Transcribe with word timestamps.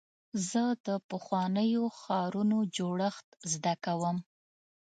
زه 0.49 0.63
د 0.85 0.87
پخوانیو 1.09 1.83
ښارونو 1.99 2.57
جوړښت 2.77 3.27
زده 3.53 3.73
کوم. 3.85 4.17